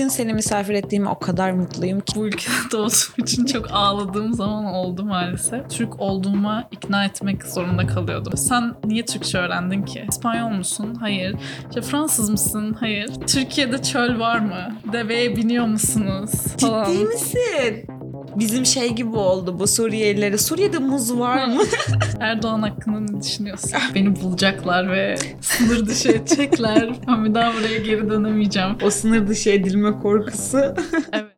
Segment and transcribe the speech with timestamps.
[0.00, 2.12] Bugün seni misafir ettiğime o kadar mutluyum ki.
[2.16, 5.70] Bu ülkede doğduğum için çok ağladığım zaman oldu maalesef.
[5.70, 8.36] Türk olduğuma ikna etmek zorunda kalıyordum.
[8.36, 10.06] Sen niye Türkçe öğrendin ki?
[10.10, 10.94] İspanyol musun?
[11.00, 11.36] Hayır.
[11.68, 12.76] İşte Fransız mısın?
[12.80, 13.10] Hayır.
[13.26, 14.76] Türkiye'de çöl var mı?
[14.92, 16.30] Deveye biniyor musunuz?
[16.60, 16.92] Falan.
[16.92, 17.99] Ciddi misin?
[18.36, 20.38] Bizim şey gibi oldu bu Suriyelilere.
[20.38, 21.62] Suriye'de muz var mı?
[22.20, 23.70] Erdoğan hakkında ne düşünüyorsun?
[23.94, 26.90] Beni bulacaklar ve sınır dışı edecekler.
[27.08, 28.70] Ben bir daha buraya geri dönemeyeceğim.
[28.82, 30.58] o sınır dışı edilme korkusu.
[31.12, 31.30] Evet.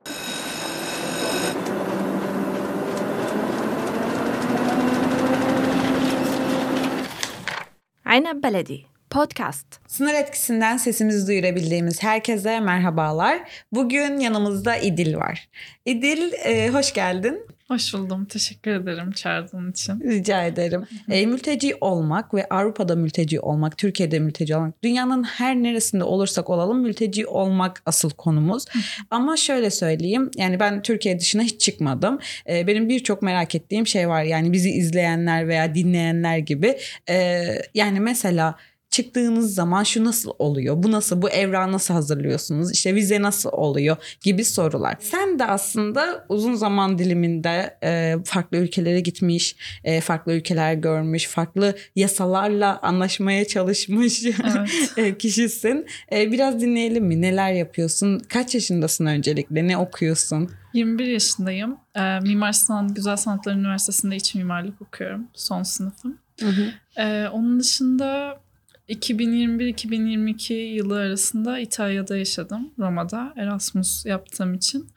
[8.05, 9.67] Aynen Beledi Podcast.
[9.87, 13.41] Sınır etkisinden sesimizi duyurabildiğimiz herkese merhabalar.
[13.73, 15.49] Bugün yanımızda İdil var.
[15.87, 17.47] İdil e, hoş geldin.
[17.69, 18.25] Hoş buldum.
[18.25, 20.01] Teşekkür ederim çağırdığın için.
[20.01, 20.87] Rica ederim.
[21.11, 26.81] E, mülteci olmak ve Avrupa'da mülteci olmak, Türkiye'de mülteci olmak, dünyanın her neresinde olursak olalım
[26.81, 28.65] mülteci olmak asıl konumuz.
[29.11, 32.19] Ama şöyle söyleyeyim, yani ben Türkiye dışına hiç çıkmadım.
[32.49, 34.23] E, benim birçok merak ettiğim şey var.
[34.23, 36.79] Yani bizi izleyenler veya dinleyenler gibi.
[37.09, 38.55] E, yani mesela
[38.93, 40.83] çıktığınız zaman şu nasıl oluyor?
[40.83, 41.23] Bu nasıl?
[41.23, 42.73] Bu evrağı nasıl hazırlıyorsunuz?
[42.73, 43.97] İşte vize nasıl oluyor?
[44.21, 44.97] Gibi sorular.
[45.01, 51.77] Sen de aslında uzun zaman diliminde e, farklı ülkelere gitmiş, e, farklı ülkeler görmüş, farklı
[51.97, 54.71] yasalarla anlaşmaya çalışmış Evet.
[54.97, 55.87] e, kişisin.
[56.13, 57.21] E, biraz dinleyelim mi?
[57.23, 58.23] Neler yapıyorsun?
[58.29, 59.69] Kaç yaşındasın öncelikle?
[59.69, 60.51] Ne okuyorsun?
[60.75, 61.77] 21 yaşındayım.
[61.97, 65.27] Ee, Mimar Sinan Güzel Sanatlar Üniversitesi'nde iç mimarlık okuyorum.
[65.35, 66.19] Son sınıfım.
[66.97, 68.39] Ee, onun dışında
[68.93, 72.73] 2021-2022 yılı arasında İtalya'da yaşadım.
[72.79, 74.91] Roma'da Erasmus yaptığım için.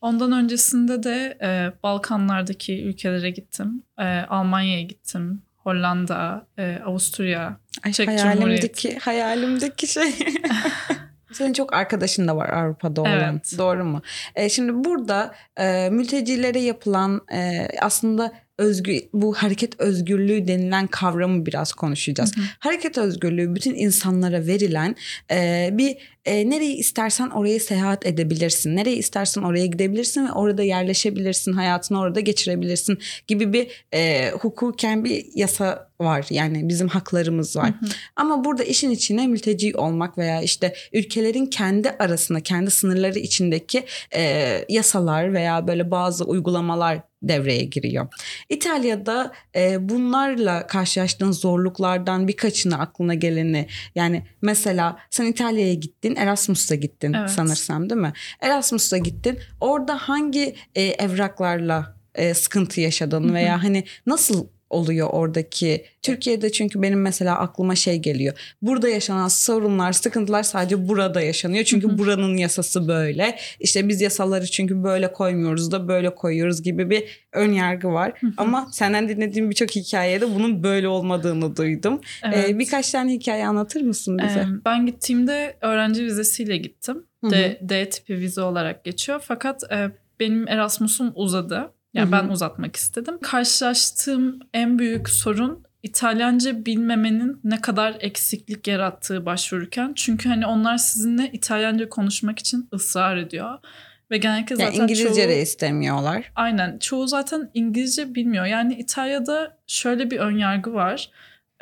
[0.00, 3.82] Ondan öncesinde de e, Balkanlardaki ülkelere gittim.
[3.98, 5.42] E, Almanya'ya gittim.
[5.56, 7.56] Hollanda, e, Avusturya.
[7.84, 10.14] Ay, Çek hayalimdeki, hayalimdeki şey.
[11.32, 13.12] Senin çok arkadaşın da var Avrupa'da olan.
[13.12, 13.54] Evet.
[13.58, 14.02] Doğru mu?
[14.34, 21.72] E, şimdi burada e, mültecilere yapılan e, aslında özgü bu hareket özgürlüğü denilen kavramı biraz
[21.72, 22.36] konuşacağız.
[22.36, 22.44] Hı hı.
[22.58, 24.96] Hareket özgürlüğü bütün insanlara verilen
[25.30, 28.76] e, bir e, nereyi istersen oraya seyahat edebilirsin.
[28.76, 31.52] Nereye istersen oraya gidebilirsin ve orada yerleşebilirsin.
[31.52, 36.26] Hayatını orada geçirebilirsin gibi bir e, hukuken bir yasa var.
[36.30, 37.68] Yani bizim haklarımız var.
[37.68, 37.90] Hı hı.
[38.16, 43.84] Ama burada işin içine mülteci olmak veya işte ülkelerin kendi arasında, kendi sınırları içindeki
[44.16, 48.06] e, yasalar veya böyle bazı uygulamalar devreye giriyor.
[48.48, 57.12] İtalya'da e, bunlarla karşılaştığın zorluklardan birkaçını aklına geleni yani mesela sen İtalya'ya gittin Erasmus'a gittin
[57.12, 57.30] Evet.
[57.30, 58.12] sanırsam değil mi?
[58.40, 66.52] Erasmus'a gittin orada hangi e, evraklarla e, sıkıntı yaşadın veya hani nasıl oluyor oradaki Türkiye'de
[66.52, 68.54] çünkü benim mesela aklıma şey geliyor.
[68.62, 71.64] Burada yaşanan sorunlar, sıkıntılar sadece burada yaşanıyor.
[71.64, 73.38] Çünkü buranın yasası böyle.
[73.60, 78.12] İşte biz yasaları çünkü böyle koymuyoruz da böyle koyuyoruz gibi bir ön yargı var.
[78.36, 82.00] Ama senden dinlediğim birçok hikayede bunun böyle olmadığını duydum.
[82.22, 82.50] Evet.
[82.50, 84.40] Ee, birkaç tane hikaye anlatır mısın bize?
[84.40, 87.06] Ee, ben gittiğimde öğrenci vizesiyle gittim.
[87.20, 87.30] Hı hı.
[87.30, 89.22] D, D tipi vize olarak geçiyor.
[89.24, 91.73] Fakat e, benim Erasmus'um uzadı.
[91.94, 93.18] Yani ben uzatmak istedim.
[93.22, 99.92] Karşılaştığım en büyük sorun İtalyanca bilmemenin ne kadar eksiklik yarattığı başvururken.
[99.96, 103.58] Çünkü hani onlar sizinle İtalyanca konuşmak için ısrar ediyor.
[104.10, 105.28] Ve genellikle yani zaten İngilizce çoğu...
[105.28, 106.32] de istemiyorlar.
[106.36, 106.78] Aynen.
[106.78, 108.44] Çoğu zaten İngilizce bilmiyor.
[108.44, 111.10] Yani İtalya'da şöyle bir ön yargı var.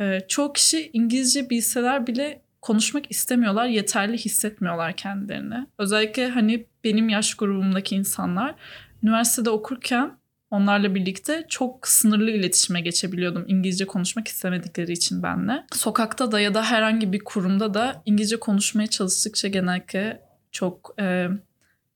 [0.00, 3.66] Ee, çoğu kişi İngilizce bilseler bile konuşmak istemiyorlar.
[3.66, 5.66] Yeterli hissetmiyorlar kendilerini.
[5.78, 8.54] Özellikle hani benim yaş grubumdaki insanlar
[9.02, 10.21] üniversitede okurken
[10.52, 13.44] onlarla birlikte çok sınırlı iletişime geçebiliyordum.
[13.48, 15.64] İngilizce konuşmak istemedikleri için benle.
[15.72, 20.20] Sokakta da ya da herhangi bir kurumda da İngilizce konuşmaya çalıştıkça genellikle
[20.52, 21.28] çok e,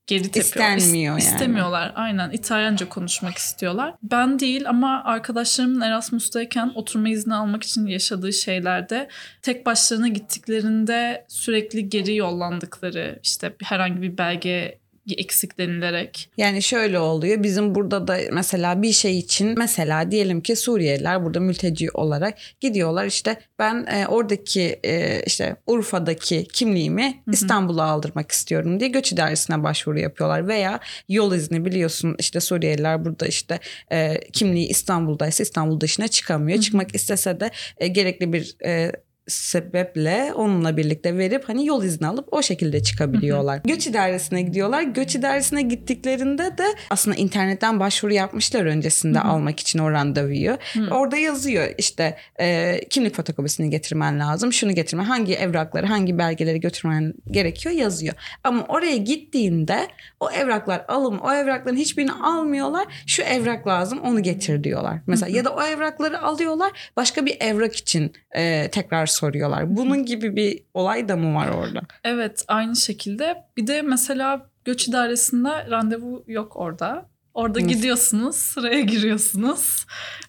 [0.07, 0.45] geri tepiyor.
[0.45, 1.33] İstenmiyor İs- yani.
[1.33, 1.91] İstemiyorlar.
[1.95, 2.31] Aynen.
[2.31, 3.95] İtalyanca konuşmak istiyorlar.
[4.03, 9.07] Ben değil ama arkadaşlarımın Erasmus'tayken oturma izni almak için yaşadığı şeylerde
[9.41, 14.79] tek başlarına gittiklerinde sürekli geri yollandıkları işte herhangi bir belge
[15.13, 16.29] eksik denilerek.
[16.37, 17.43] Yani şöyle oluyor.
[17.43, 23.05] Bizim burada da mesela bir şey için mesela diyelim ki Suriyeliler burada mülteci olarak gidiyorlar
[23.05, 27.23] işte ben e, oradaki e, işte Urfa'daki kimliğimi.
[27.31, 30.79] İstanbul'a aldırmak istiyorum diye göç idaresine başvuru yapıyorlar veya
[31.09, 33.59] yol izni biliyorsun işte Suriyeliler burada işte
[33.91, 36.57] e, kimliği İstanbul'daysa İstanbul dışına çıkamıyor.
[36.57, 36.63] Hı hı.
[36.63, 38.91] Çıkmak istese de e, gerekli bir e,
[39.27, 43.61] sebeple onunla birlikte verip hani yol izni alıp o şekilde çıkabiliyorlar.
[43.65, 44.81] Göç idaresine gidiyorlar.
[44.81, 50.57] Göç idaresine gittiklerinde de aslında internetten başvuru yapmışlar öncesinde almak için o randevuyu.
[50.91, 54.53] Orada yazıyor işte e, kimlik fotokopisini getirmen lazım.
[54.53, 55.03] Şunu getirme.
[55.03, 58.15] Hangi evrakları, hangi belgeleri götürmen gerekiyor yazıyor.
[58.43, 59.87] Ama oraya gittiğinde
[60.19, 62.85] o evraklar alım, o evrakların hiçbirini almıyorlar.
[63.07, 64.99] Şu evrak lazım, onu getir diyorlar.
[65.07, 69.75] Mesela ya da o evrakları alıyorlar, başka bir evrak için e, tekrar soruyorlar.
[69.77, 71.81] Bunun gibi bir olay da mı var orada?
[72.03, 73.43] Evet aynı şekilde.
[73.57, 77.09] Bir de mesela göç idaresinde randevu yok orada.
[77.33, 77.69] Orada Nasıl?
[77.73, 79.85] gidiyorsunuz, sıraya giriyorsunuz.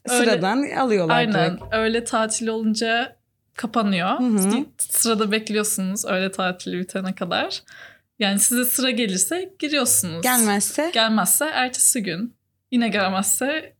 [0.08, 1.32] Öyle- Sıradan alıyorlar Aynen.
[1.50, 1.62] direkt.
[1.74, 3.16] Öyle tatil olunca
[3.54, 4.08] kapanıyor.
[4.20, 4.64] Hı hı.
[4.78, 7.62] Sırada bekliyorsunuz öğle tatili bitene kadar.
[8.18, 10.22] Yani size sıra gelirse giriyorsunuz.
[10.22, 12.34] Gelmezse Gelmezse ertesi gün.
[12.70, 13.72] Yine gelmezse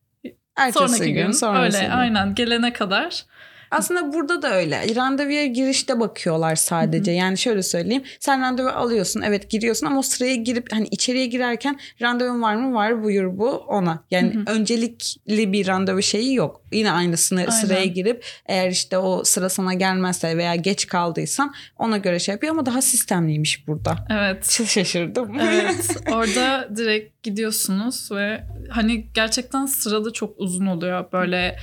[0.56, 1.32] ertesi sonraki gün, gün.
[1.32, 1.93] sonrası öyle gün.
[1.93, 3.25] aynen gelene kadar.
[3.70, 4.94] Aslında burada da öyle.
[4.96, 7.12] Randevuya girişte bakıyorlar sadece.
[7.12, 8.02] Yani şöyle söyleyeyim.
[8.20, 9.22] Sen randevu alıyorsun.
[9.22, 12.74] Evet giriyorsun ama o sıraya girip hani içeriye girerken randevun var mı?
[12.74, 14.04] Var buyur bu ona.
[14.10, 14.44] Yani Hı hı.
[14.46, 16.62] öncelikli bir randevu şeyi yok.
[16.72, 17.50] Yine aynı sınır, Aynen.
[17.50, 22.52] sıraya girip eğer işte o sıra sana gelmezse veya geç kaldıysan ona göre şey yapıyor
[22.52, 23.96] ama daha sistemliymiş burada.
[24.10, 24.50] Evet.
[24.66, 25.40] Şaşırdım.
[25.40, 31.12] Evet orada direkt gidiyorsunuz ve hani gerçekten sırada çok uzun oluyor.
[31.12, 31.56] Böyle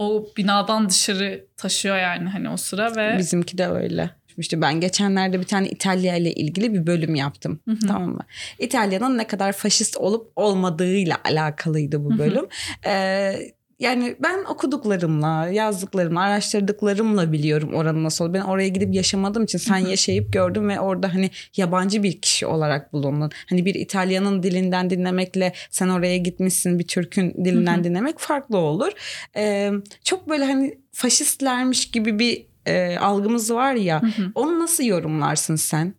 [0.00, 4.10] o binadan dışarı taşıyor yani hani o sıra ve Bizimki de öyle.
[4.38, 7.60] İşte ben geçenlerde bir tane İtalya ile ilgili bir bölüm yaptım.
[7.64, 7.86] Hı hı.
[7.88, 8.24] Tamam mı?
[8.58, 12.18] İtalya'nın ne kadar faşist olup olmadığıyla alakalıydı bu Hı hı.
[12.18, 12.46] bölüm.
[12.86, 13.34] Ee,
[13.80, 18.34] yani ben okuduklarımla, yazdıklarımla, araştırdıklarımla biliyorum oranın nasıl olduğunu.
[18.34, 22.92] Ben oraya gidip yaşamadığım için sen yaşayıp gördüm ve orada hani yabancı bir kişi olarak
[22.92, 23.30] bulundun.
[23.50, 28.92] Hani bir İtalyanın dilinden dinlemekle sen oraya gitmişsin bir Türk'ün dilinden dinlemek farklı olur.
[29.36, 29.70] Ee,
[30.04, 34.02] çok böyle hani faşistlermiş gibi bir e, algımız var ya.
[34.34, 35.94] Onu nasıl yorumlarsın sen?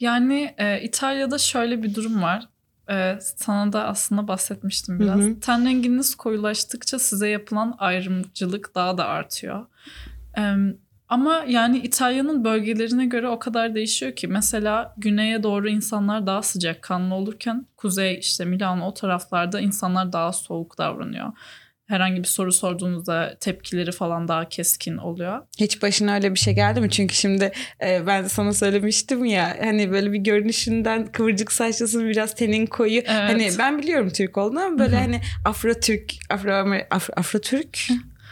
[0.00, 2.48] Yani e, İtalya'da şöyle bir durum var.
[2.90, 5.20] E, sana da aslında bahsetmiştim Hı biraz.
[5.20, 5.40] hı.
[5.40, 9.66] Ten renginiz koyulaştıkça size yapılan ayrımcılık daha da artıyor.
[10.38, 10.54] E,
[11.08, 14.28] ama yani İtalya'nın bölgelerine göre o kadar değişiyor ki.
[14.28, 20.78] Mesela güneye doğru insanlar daha sıcakkanlı olurken kuzey işte Milano o taraflarda insanlar daha soğuk
[20.78, 21.32] davranıyor.
[21.90, 25.42] Herhangi bir soru sorduğunuzda tepkileri falan daha keskin oluyor.
[25.58, 26.90] Hiç başına öyle bir şey geldi mi?
[26.90, 27.52] Çünkü şimdi
[27.82, 32.92] e, ben sana söylemiştim ya hani böyle bir görünüşünden kıvırcık saçlısın biraz tenin koyu.
[32.92, 33.06] Evet.
[33.08, 35.00] Hani ben biliyorum Türk olduğunu ama böyle Hı hı.
[35.00, 36.52] hani Afro Türk, Afro
[36.90, 37.78] Afro, Afro Türk,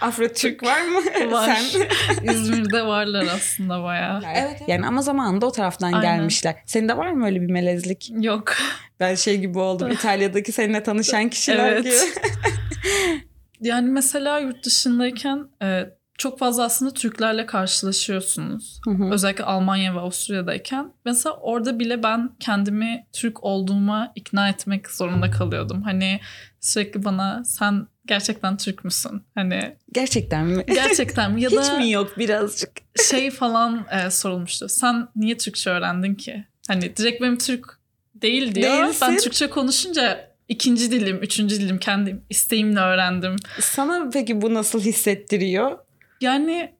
[0.01, 1.31] Afro Türk var mı?
[1.33, 1.57] Var.
[1.57, 1.89] Sen.
[2.33, 4.23] İzmir'de varlar aslında bayağı.
[4.37, 4.63] Evet.
[4.67, 6.03] Yani ama zamanında o taraftan Aynen.
[6.03, 6.55] gelmişler.
[6.67, 8.11] Senin de var mı öyle bir melezlik?
[8.21, 8.55] Yok.
[9.01, 9.91] Ben şey gibi oldum.
[9.93, 11.85] İtalya'daki seninle tanışan kişiler Evet.
[11.85, 11.95] gibi.
[13.61, 18.81] Yani mesela yurt dışındayken e, çok fazla aslında Türklerle karşılaşıyorsunuz.
[18.85, 19.11] Hı hı.
[19.13, 20.93] Özellikle Almanya ve Avusturya'dayken.
[21.05, 25.83] Mesela orada bile ben kendimi Türk olduğuma ikna etmek zorunda kalıyordum.
[25.83, 26.21] Hani
[26.61, 29.23] sürekli bana sen gerçekten Türk müsün?
[29.35, 30.65] Hani Gerçekten mi?
[30.67, 31.43] gerçekten mi?
[31.43, 32.71] Ya Hiç da mi yok birazcık?
[33.11, 34.69] şey falan e, sorulmuştu.
[34.69, 36.45] Sen niye Türkçe öğrendin ki?
[36.69, 37.79] Hani direkt benim Türk
[38.15, 38.85] değil diyor.
[38.85, 39.09] Değilsin.
[39.11, 43.37] Ben Türkçe konuşunca ikinci dilim, üçüncü dilim kendi isteğimle öğrendim.
[43.61, 45.79] Sana peki bu nasıl hissettiriyor?
[46.21, 46.75] Yani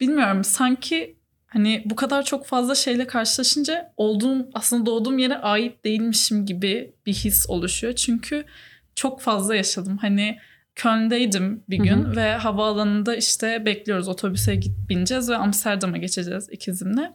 [0.00, 1.16] bilmiyorum sanki
[1.46, 7.12] hani bu kadar çok fazla şeyle karşılaşınca olduğum aslında doğduğum yere ait değilmişim gibi bir
[7.12, 7.92] his oluşuyor.
[7.92, 8.44] Çünkü
[8.94, 9.98] çok fazla yaşadım.
[9.98, 10.38] Hani
[10.74, 12.16] Köln'deydim bir Hı gün hı.
[12.16, 17.12] ve havaalanında işte bekliyoruz otobüse git bineceğiz ve Amsterdam'a geçeceğiz ikizimle.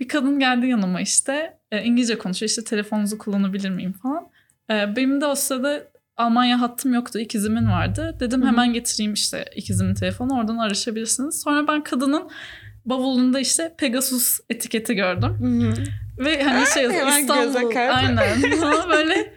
[0.00, 4.28] Bir kadın geldi yanıma işte e, İngilizce konuşuyor işte telefonunuzu kullanabilir miyim falan.
[4.70, 8.16] E, benim de o sırada Almanya hattım yoktu ikizimin vardı.
[8.20, 8.48] Dedim Hı hı.
[8.48, 11.40] hemen getireyim işte ikizimin telefonu oradan arışabilirsiniz.
[11.40, 12.30] Sonra ben kadının
[12.84, 15.36] bavulunda işte Pegasus etiketi gördüm.
[16.18, 17.76] Ve hani şey yazıyor, İstanbul.
[17.76, 18.40] Aynen.
[18.60, 19.34] Sonra böyle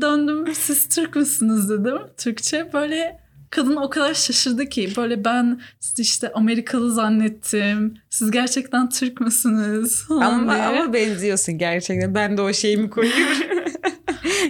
[0.00, 2.72] döndüm siz Türk müsünüz dedim Türkçe.
[2.72, 7.94] Böyle kadın o kadar şaşırdı ki böyle ben sizi işte Amerikalı zannettim.
[8.10, 10.04] Siz gerçekten Türk müsünüz?
[10.10, 10.62] Ama, diye.
[10.62, 12.14] ama benziyorsun gerçekten.
[12.14, 13.59] Ben de o şeyimi koyuyorum.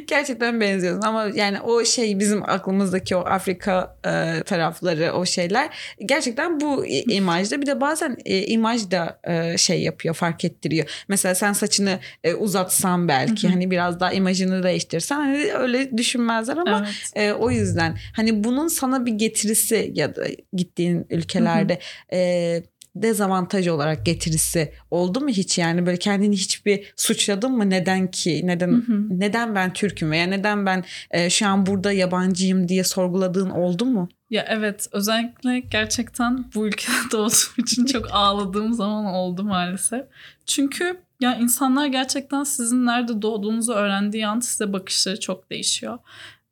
[0.09, 5.69] gerçekten benziyorsun ama yani o şey bizim aklımızdaki o Afrika e, tarafları o şeyler
[6.07, 11.05] gerçekten bu imajda bir de bazen e, imaj da e, şey yapıyor fark ettiriyor.
[11.09, 16.87] Mesela sen saçını e, uzatsan belki hani biraz daha imajını değiştirsen hani öyle düşünmezler ama
[17.15, 17.29] Evet.
[17.29, 21.79] e, o yüzden hani bunun sana bir getirisi ya da gittiğin ülkelerde
[22.13, 22.63] e,
[23.03, 28.69] dezavantaj olarak getirisi oldu mu hiç yani böyle kendini hiçbir suçladın mı neden ki neden
[28.69, 29.07] Hı hı.
[29.11, 34.09] neden ben Türk'üm veya neden ben e, şu an burada yabancıyım diye sorguladığın oldu mu?
[34.31, 40.05] Ya evet özellikle gerçekten bu ülkede doğduğum için çok ağladığım zaman oldu maalesef.
[40.47, 45.99] Çünkü ya insanlar gerçekten sizin nerede doğduğunuzu öğrendiği an size bakışları çok değişiyor.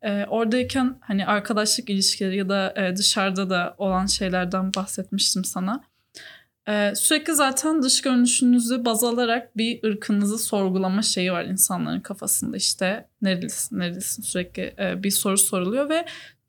[0.03, 5.85] Ee, oradayken hani arkadaşlık ilişkileri ya da e, dışarıda da olan şeylerden bahsetmiştim sana.
[6.69, 13.09] Ee, sürekli zaten dış görünüşünüzü baz alarak bir ırkınızı sorgulama şeyi var insanların kafasında işte
[13.23, 16.05] nerelisin nerelisin sürekli e, bir soru soruluyor ve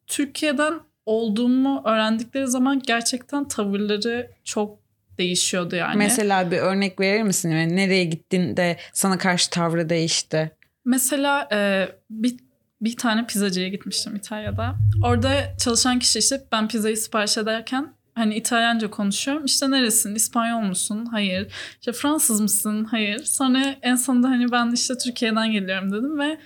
[0.08, 4.80] Türkiye'den olduğumu öğrendikleri zaman gerçekten tavırları çok
[5.18, 5.98] değişiyordu yani.
[5.98, 7.50] Mesela bir örnek verir misin?
[7.50, 10.52] Yani nereye gittin de sana karşı tavrı değişti?
[10.86, 12.36] Mesela e, bir
[12.82, 14.76] bir tane pizzacıya gitmiştim İtalya'da.
[15.04, 19.46] Orada çalışan kişi işte ben pizzayı sipariş ederken hani İtalyanca konuşuyorum.
[19.46, 20.16] İşte neresin?
[20.16, 21.06] İspanyol musun?
[21.12, 21.48] Hayır.
[21.80, 22.84] İşte Fransız mısın?
[22.84, 23.24] Hayır.
[23.24, 26.38] Sonra en sonunda hani ben işte Türkiye'den geliyorum dedim ve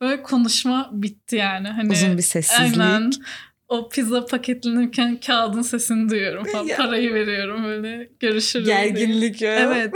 [0.00, 1.68] böyle konuşma bitti yani.
[1.68, 2.80] Hani Uzun bir sessizlik.
[2.80, 3.10] Aynen.
[3.68, 6.64] O pizza paketlenirken kağıdın sesini duyuyorum falan.
[6.64, 6.76] Ya.
[6.76, 8.66] Parayı veriyorum böyle görüşürüz.
[8.66, 8.88] diye.
[8.88, 9.42] Gerginlik.
[9.42, 9.54] ya.
[9.54, 9.94] Evet.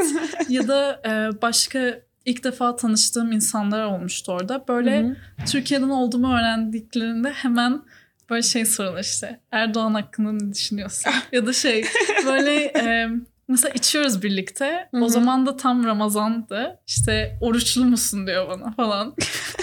[0.49, 4.64] ya da e, başka ilk defa tanıştığım insanlar olmuştu orada.
[4.69, 5.16] Böyle Hı hı.
[5.47, 7.83] Türkiye'den olduğumu öğrendiklerinde hemen
[8.30, 9.40] böyle şey sorulur işte.
[9.52, 11.12] Erdoğan hakkında ne düşünüyorsun?
[11.33, 11.85] ya da şey
[12.26, 13.09] böyle e,
[13.49, 14.88] mesela içiyoruz birlikte.
[14.90, 15.04] Hı hı.
[15.04, 16.80] O zaman da tam Ramazan'dı.
[16.87, 19.14] İşte oruçlu musun diyor bana falan.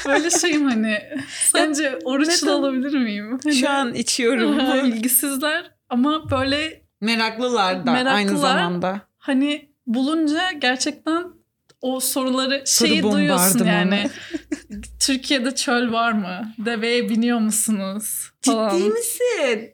[0.08, 0.98] Böyle şeyim hani
[1.51, 2.55] sence oruçlu neden?
[2.55, 3.39] olabilir miyim?
[3.43, 4.86] Hani, Şu an içiyorum.
[4.86, 8.58] ilgisizler ama böyle Meraklılar da aynı Meraklılar.
[8.58, 9.01] zamanda.
[9.17, 11.24] hani bulunca gerçekten
[11.82, 14.10] o soruları Soru şeyi duyuyorsun yani.
[15.00, 16.53] Türkiye'de çöl var mı?
[16.57, 18.31] Deveye biniyor musunuz?
[18.41, 18.77] Falan.
[18.77, 19.74] Ciddi misin?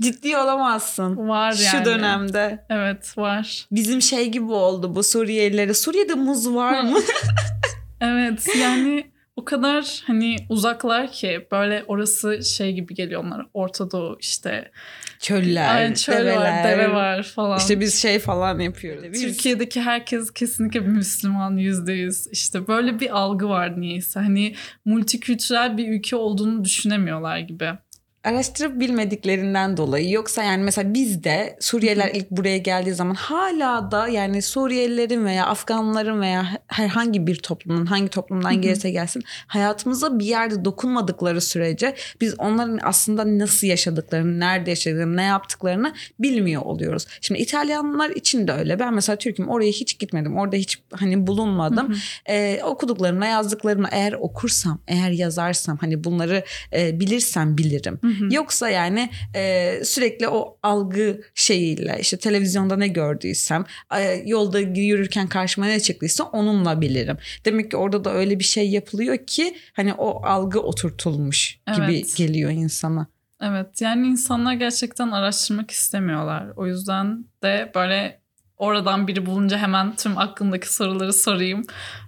[0.00, 1.28] Ciddi olamazsın.
[1.28, 1.78] Var yani.
[1.78, 2.66] Şu dönemde.
[2.70, 3.66] Evet var.
[3.72, 5.74] Bizim şey gibi oldu bu Suriyelilere.
[5.74, 6.98] Suriye'de muz var mı?
[8.00, 13.46] Evet yani o kadar hani uzaklar ki böyle orası şey gibi geliyor onlara.
[13.54, 14.70] Orta Doğu işte.
[15.18, 16.36] Çöller, Ay, çöl develer.
[16.36, 17.58] var, deve var falan.
[17.58, 19.12] İşte biz şey falan yapıyoruz.
[19.12, 22.26] Biz- Türkiye'deki herkes kesinlikle bir Müslüman yüzde yüz.
[22.26, 24.20] İşte böyle bir algı var niyeyse.
[24.20, 27.70] Hani multikültürel bir ülke olduğunu düşünemiyorlar gibi.
[28.24, 34.42] Araştırıp bilmediklerinden dolayı yoksa yani mesela bizde Suriyeliler ilk buraya geldiği zaman hala da yani
[34.42, 41.40] Suriyelilerin veya Afganların veya herhangi bir toplumun hangi toplumdan gelirse gelsin hayatımıza bir yerde dokunmadıkları
[41.40, 47.06] sürece biz onların aslında nasıl yaşadıklarını, nerede yaşadıklarını, ne yaptıklarını bilmiyor oluyoruz.
[47.20, 48.78] Şimdi İtalyanlar için de öyle.
[48.78, 50.36] Ben mesela Türk'üm oraya hiç gitmedim.
[50.36, 51.96] Orada hiç hani bulunmadım.
[52.28, 56.44] Ee, okuduklarımla yazdıklarımla eğer okursam, eğer yazarsam hani bunları
[56.76, 58.00] e, bilirsem bilirim.
[58.30, 63.64] Yoksa yani e, sürekli o algı şeyiyle işte televizyonda ne gördüysem
[63.96, 67.16] e, yolda yürürken karşıma ne çıktıysa onunla bilirim.
[67.44, 72.16] Demek ki orada da öyle bir şey yapılıyor ki hani o algı oturtulmuş gibi Evet.
[72.16, 73.06] geliyor insana.
[73.40, 76.52] Evet yani insanlar gerçekten araştırmak istemiyorlar.
[76.56, 78.23] O yüzden de böyle
[78.58, 81.62] oradan biri bulunca hemen tüm aklımdaki soruları sorayım,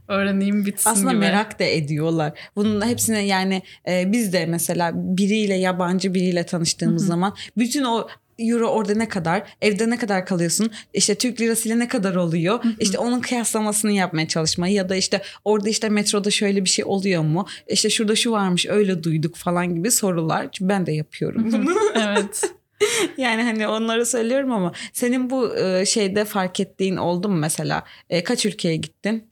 [0.08, 1.20] öğreneyim bitsin Aslında gibi.
[1.20, 2.32] merak da ediyorlar.
[2.56, 8.66] Bunun hepsine yani e, biz de mesela biriyle yabancı biriyle tanıştığımız zaman bütün o euro
[8.66, 13.20] orada ne kadar, evde ne kadar kalıyorsun, işte Türk lirasıyla ne kadar oluyor, işte onun
[13.20, 17.90] kıyaslamasını yapmaya çalışmayı ya da işte orada işte metroda şöyle bir şey oluyor mu, işte
[17.90, 20.48] şurada şu varmış öyle duyduk falan gibi sorular.
[20.52, 21.74] Çünkü ben de yapıyorum bunu.
[21.94, 22.42] evet.
[23.16, 27.84] yani hani onları söylüyorum ama senin bu e, şeyde fark ettiğin oldu mu mesela?
[28.10, 29.28] E, kaç ülkeye gittin?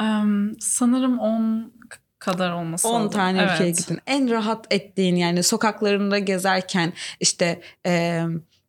[0.00, 1.72] Em, sanırım 10
[2.18, 3.10] kadar olması 10 lazım.
[3.10, 3.50] tane Evet.
[3.54, 3.98] ülkeye gittin.
[4.06, 8.22] En rahat ettiğin yani sokaklarında gezerken işte e,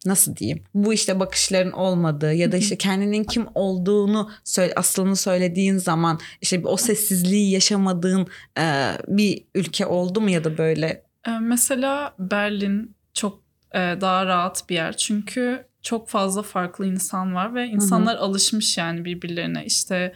[0.06, 5.78] nasıl diyeyim bu işte bakışların olmadığı ya da işte kendinin kim olduğunu söyle, aslını söylediğin
[5.78, 8.28] zaman işte o sessizliği yaşamadığın
[8.60, 11.04] e, bir ülke oldu mu ya da böyle
[11.42, 13.43] Mesela Berlin çok
[13.74, 14.98] daha rahat bir yer.
[14.98, 19.66] Çünkü çok fazla farklı insan var ve insanlar alışmış yani birbirlerine.
[19.66, 20.14] İşte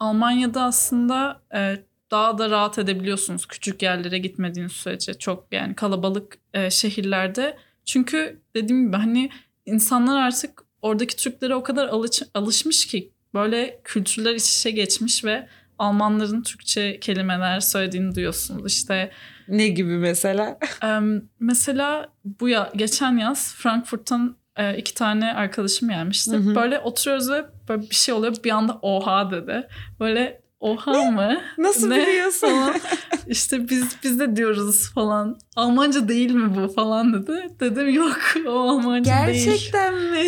[0.00, 1.76] Almanya'da aslında e,
[2.10, 5.14] daha da rahat edebiliyorsunuz küçük yerlere gitmediğiniz sürece.
[5.14, 7.58] Çok yani kalabalık e, şehirlerde.
[7.84, 9.30] Çünkü dediğim gibi hani
[9.66, 15.48] insanlar artık oradaki Türklere o kadar alış, alışmış ki böyle kültürler iç içe geçmiş ve
[15.78, 18.72] Almanların Türkçe kelimeler söylediğini duyuyorsunuz.
[18.72, 19.10] İşte
[19.48, 20.58] ne gibi mesela?
[20.82, 26.32] Em, mesela bu ya geçen yaz Frankfurt'tan e, iki tane arkadaşım gelmişti.
[26.32, 26.54] Hı hı.
[26.54, 28.36] Böyle oturuyoruz ve böyle bir şey oluyor.
[28.44, 29.68] Bir anda oha dedi.
[30.00, 31.40] Böyle oha mı?
[31.58, 32.06] Nasıl Ne?
[32.06, 32.48] biliyorsun?
[33.26, 35.38] İşte biz biz de diyoruz falan.
[35.56, 37.48] Almanca değil mi bu falan dedi.
[37.60, 39.44] Dedim yok o Almanca değil.
[39.46, 40.24] Gerçekten mi?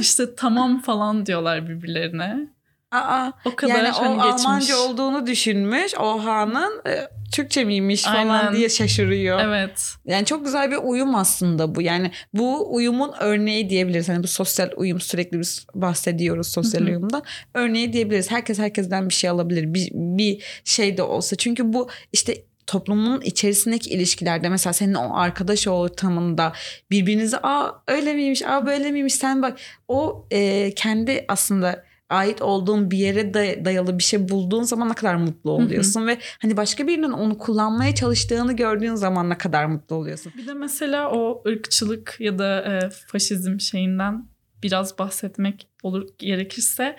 [0.00, 2.48] işte tamam falan diyorlar birbirlerine.
[2.92, 4.46] Aa, O kadar yani hani o geçmiş.
[4.46, 5.94] Almanca olduğunu düşünmüş.
[5.94, 8.56] Oha'nın e, Türkçe miymiş falan Aynen.
[8.56, 9.40] diye şaşırıyor.
[9.40, 9.92] Evet.
[10.04, 11.82] Yani çok güzel bir uyum aslında bu.
[11.82, 14.08] Yani bu uyumun örneği diyebiliriz.
[14.08, 16.88] Hani bu sosyal uyum sürekli biz bahsediyoruz sosyal Hı hı.
[16.88, 17.22] uyumda.
[17.54, 18.30] Örneği diyebiliriz.
[18.30, 19.74] Herkes herkesten bir şey alabilir.
[19.74, 21.36] Bir, bir şey de olsa.
[21.36, 26.52] Çünkü bu işte toplumun içerisindeki ilişkilerde mesela senin o arkadaş ortamında
[26.90, 29.58] birbirinize aa öyle miymiş aa böyle miymiş sen bak
[29.88, 34.94] o e, kendi aslında ait olduğun bir yere day- dayalı bir şey bulduğun zaman ne
[34.94, 39.96] kadar mutlu oluyorsun ve hani başka birinin onu kullanmaya çalıştığını gördüğün zaman ne kadar mutlu
[39.96, 40.32] oluyorsun.
[40.36, 44.26] Bir de mesela o ırkçılık ya da e, faşizm şeyinden
[44.62, 46.96] biraz bahsetmek olur gerekirse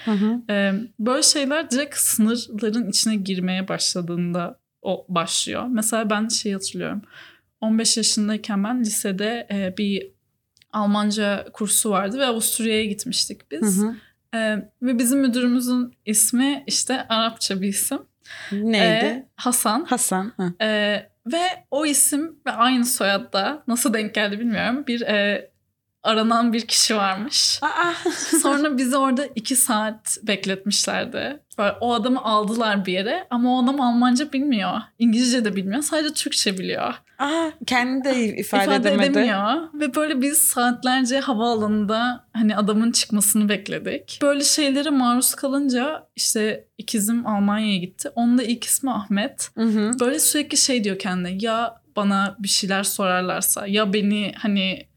[0.50, 5.65] e, böyle şeyler direkt sınırların içine girmeye başladığında o başlıyor.
[5.70, 7.01] Mesela ben şey hatırlıyorum.
[7.62, 10.12] 15 yaşındayken ben lisede e, bir
[10.74, 13.82] Almanca kursu vardı ve Avusturya'ya gitmiştik biz.
[13.82, 13.96] Hı hı.
[14.34, 14.38] E,
[14.82, 18.00] ve bizim müdürümüzün ismi işte Arapça bir isim.
[18.52, 19.06] Neydi?
[19.06, 19.86] E, Hasan.
[19.86, 20.34] Hasan.
[20.38, 20.66] Hı.
[20.66, 20.70] E,
[21.32, 24.84] ve o isim ve aynı soyadda nasıl denk geldi bilmiyorum.
[24.88, 25.50] Bir e,
[26.04, 27.60] aranan bir kişi varmış.
[27.62, 28.10] Aa.
[28.42, 31.40] Sonra bizi orada iki saat bekletmişlerdi.
[31.58, 34.82] Böyle o adamı aldılar bir yere ama o adam Almanca bilmiyor.
[35.00, 35.82] İngilizce de bilmiyor.
[35.82, 36.94] Sadece Türkçe biliyor.
[37.20, 39.12] Aa, kendi de ifade, İfade edemedi.
[39.12, 39.53] edemiyor.
[39.74, 44.20] Ve böyle biz saatlerce havaalanında hani adamın çıkmasını bekledik.
[44.22, 48.10] Böyle şeylere maruz kalınca işte ikizim Almanya'ya gitti.
[48.15, 49.50] Onun da ilk ismi Ahmet.
[49.58, 49.91] Hı hı.
[50.00, 51.38] Böyle sürekli şey diyor kendine.
[51.39, 54.88] Ya bana bir şeyler sorarlarsa ya beni hani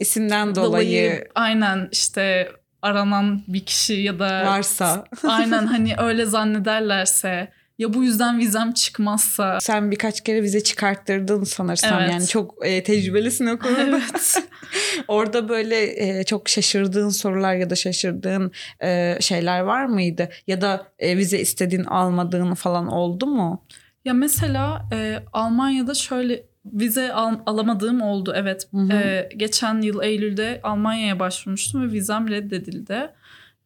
[0.00, 2.48] İsimden dolayı, dolayı, aynen işte
[2.82, 7.52] aranan bir kişi ya da varsa aynen hani öyle zannederlerse
[7.82, 12.12] ya bu yüzden vizem çıkmazsa sen birkaç kere vize çıkarttırdın sanırsam Evet.
[12.12, 13.82] yani çok e, tecrübelisin o konuda.
[13.82, 14.34] evet
[15.08, 15.78] Orada böyle
[16.18, 20.28] e, çok şaşırdığın sorular ya da şaşırdığın e, şeyler var mıydı?
[20.46, 23.64] Ya da e, vize istediğin almadığın falan oldu mu?
[24.04, 28.92] ya mesela e, Almanya'da şöyle vize al- alamadığım oldu evet Hı hı.
[28.92, 33.10] E, geçen yıl Eylül'de Almanya'ya başvurmuştum ve vizem reddedildi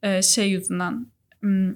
[0.03, 1.07] E, şey yüzünden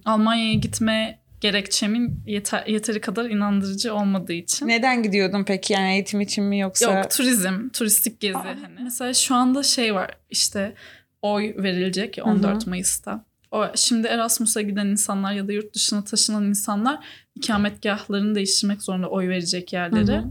[0.04, 4.68] Almanya'ya gitme gerekçemin yeter, yeteri kadar inandırıcı olmadığı için.
[4.68, 5.73] Neden gidiyordun peki?
[5.73, 6.99] Yani eğitim için mi yoksa?
[6.99, 8.38] Yok turizm, turistik gezi.
[8.38, 8.82] hani.
[8.82, 10.75] Mesela şu anda şey var işte
[11.23, 13.25] oy verilecek ya 14 Mayıs'ta.
[13.50, 17.04] O, şimdi Erasmus'a giden insanlar ya da yurt dışına taşınan insanlar
[17.35, 19.73] ikametgahlarını değiştirmek zorunda oy verecek
[20.12, 20.25] hı.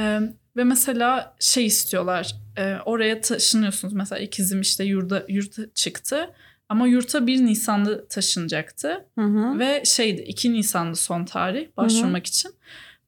[0.00, 0.20] Ee,
[0.56, 3.94] ve mesela şey istiyorlar e, oraya taşınıyorsunuz.
[3.94, 6.30] Mesela ikizim işte yurda, yurta çıktı.
[6.68, 9.04] Ama yurta 1 Nisan'da taşınacaktı.
[9.18, 9.58] Hı hı.
[9.58, 12.50] Ve şeydi 2 Nisan'da son tarih başvurmak için.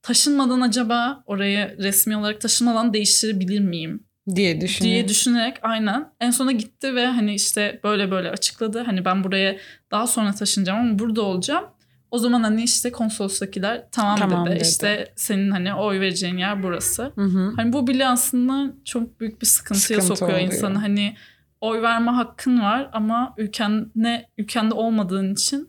[0.03, 4.03] Taşınmadan acaba oraya resmi olarak taşınmadan değiştirebilir miyim
[4.35, 4.95] diye düşünüyorum.
[4.95, 8.83] diye düşünerek aynen en sona gitti ve hani işte böyle böyle açıkladı.
[8.87, 9.57] Hani ben buraya
[9.91, 11.65] daha sonra taşınacağım ama burada olacağım.
[12.11, 14.55] O zaman hani işte konsolosdakiler tamam, Tamam dedi.
[14.55, 14.63] dedi.
[14.69, 17.13] İşte senin hani oy vereceğin yer burası.
[17.15, 17.53] Hı hı.
[17.57, 20.53] Hani bu bile aslında çok büyük bir sıkıntıya Sıkıntı sokuyor oluyor.
[20.53, 20.79] insanı.
[20.79, 21.17] Hani
[21.61, 25.69] oy verme hakkın var ama ülkende ülkende olmadığın için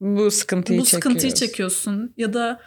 [0.00, 1.40] Bu sıkıntıyı bu sıkıntıyı çekiyoruz.
[1.40, 2.60] çekiyorsun ya da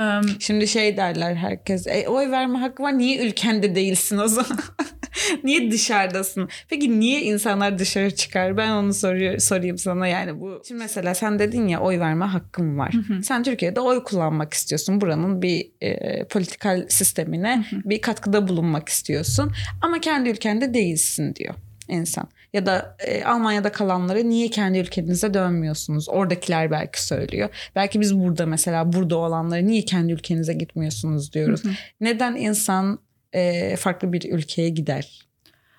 [0.00, 4.58] em, Şimdi şey derler herkes e, oy verme hakkı var niye ülkende değilsin o zaman?
[5.44, 6.48] niye dışarıdasın?
[6.68, 8.56] Peki niye insanlar dışarı çıkar?
[8.56, 10.62] Ben onu soruyor, sorayım sana yani bu.
[10.68, 12.92] Şimdi mesela sen dedin ya oy verme hakkım var.
[12.94, 13.22] Hı hı.
[13.22, 15.00] sen Türkiye'de oy kullanmak istiyorsun.
[15.00, 17.80] Buranın bir e, politikal sistemine Hı hı.
[17.84, 19.52] bir katkıda bulunmak istiyorsun.
[19.82, 21.54] Ama kendi ülkende değilsin diyor
[21.88, 22.28] insan.
[22.52, 26.08] Ya da e, Almanya'da kalanları niye kendi ülkenize dönmüyorsunuz?
[26.08, 27.48] Oradakiler belki söylüyor.
[27.76, 31.64] Belki biz burada mesela burada olanları niye kendi ülkenize gitmiyorsunuz diyoruz.
[31.64, 31.72] Hı hı.
[32.00, 32.98] Neden insan
[33.32, 35.26] e, farklı bir ülkeye gider?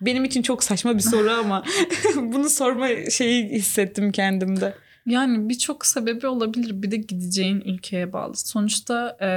[0.01, 1.63] Benim için çok saçma bir soru ama
[2.15, 4.73] bunu sorma şeyi hissettim kendimde.
[5.05, 6.83] Yani birçok sebebi olabilir.
[6.83, 8.35] Bir de gideceğin ülkeye bağlı.
[8.35, 9.27] Sonuçta e,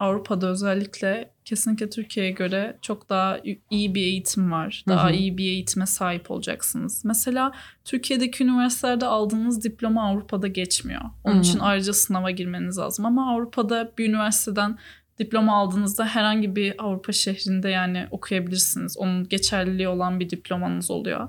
[0.00, 3.38] Avrupa'da özellikle kesinlikle Türkiye'ye göre çok daha
[3.70, 4.84] iyi bir eğitim var.
[4.88, 5.16] Daha Hı hı.
[5.16, 7.04] iyi bir eğitime sahip olacaksınız.
[7.04, 7.52] Mesela
[7.84, 11.02] Türkiye'deki üniversitelerde aldığınız diploma Avrupa'da geçmiyor.
[11.24, 11.40] Onun Hı.
[11.40, 13.06] için ayrıca sınava girmeniz lazım.
[13.06, 14.78] Ama Avrupa'da bir üniversiteden
[15.18, 18.96] diploma aldığınızda herhangi bir Avrupa şehrinde yani okuyabilirsiniz.
[18.98, 21.28] Onun geçerliliği olan bir diplomanız oluyor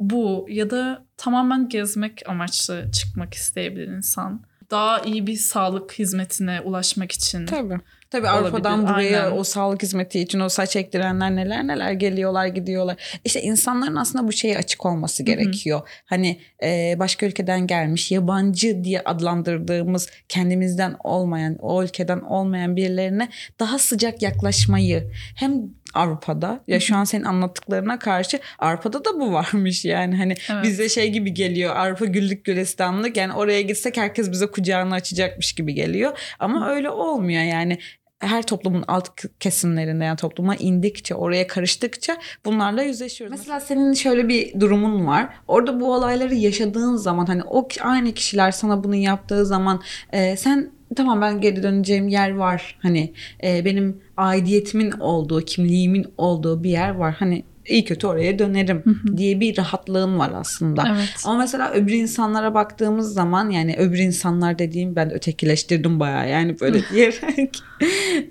[0.00, 4.42] bu ya da tamamen gezmek amaçlı çıkmak isteyebilir insan.
[4.70, 7.46] Daha iyi bir sağlık hizmetine ulaşmak için.
[7.46, 7.78] Tabii.
[8.10, 9.36] Tabii Olabilir, Avrupa'dan buraya aynen.
[9.38, 13.18] o sağlık hizmeti için o saç ektirenler neler neler geliyorlar gidiyorlar.
[13.24, 15.88] İşte insanların aslında bu şeye açık olması gerekiyor.
[16.06, 23.28] Hani e, başka ülkeden gelmiş yabancı diye adlandırdığımız kendimizden olmayan o ülkeden olmayan birilerine
[23.60, 25.62] daha sıcak yaklaşmayı hem
[25.96, 26.60] Avrupa'da.
[26.66, 30.16] Ya şu an senin anlattıklarına karşı Avrupa'da da bu varmış yani.
[30.16, 30.64] Hani Evet.
[30.64, 31.76] bize şey gibi geliyor.
[31.76, 33.16] Avrupa güllük gülistanlık.
[33.16, 36.18] Yani oraya gitsek herkes bize kucağını açacakmış gibi geliyor.
[36.38, 37.78] Ama öyle olmuyor yani.
[38.18, 39.08] Her toplumun alt
[39.40, 43.38] kesimlerinde yani topluma indikçe, oraya karıştıkça bunlarla yüzleşiyoruz.
[43.38, 45.28] Mesela senin şöyle bir durumun var.
[45.48, 49.82] Orada bu olayları yaşadığın zaman hani o aynı kişiler sana bunu yaptığı zaman
[50.12, 52.78] e, sen tamam ben geri döneceğim yer var.
[52.82, 53.12] Hani
[53.44, 57.14] e, benim aidiyetimin olduğu, kimliğimin olduğu bir yer var.
[57.18, 58.82] Hani iyi kötü oraya dönerim
[59.16, 60.84] diye bir rahatlığın var aslında.
[60.96, 61.22] Evet.
[61.24, 66.80] Ama mesela öbür insanlara baktığımız zaman yani öbür insanlar dediğim ben ötekileştirdim bayağı yani böyle
[66.92, 67.62] diyerek